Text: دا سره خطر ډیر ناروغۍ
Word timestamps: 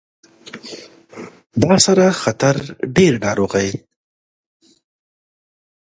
دا 1.61 1.73
سره 1.85 2.05
خطر 2.21 2.55
ډیر 2.95 3.13
ناروغۍ 3.25 3.69